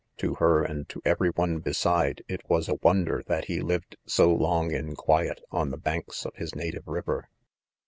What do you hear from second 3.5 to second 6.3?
had lived• so long lit quiet, on the banks